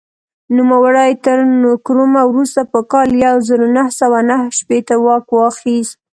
نوموړي 0.55 1.11
تر 1.25 1.37
نکرومه 1.63 2.21
وروسته 2.27 2.61
په 2.71 2.79
کال 2.91 3.09
یو 3.25 3.35
زر 3.47 3.59
نهه 3.75 3.91
سوه 3.99 4.19
نهه 4.29 4.47
شپېته 4.57 4.95
واک 5.05 5.25
واخیست. 5.31 5.93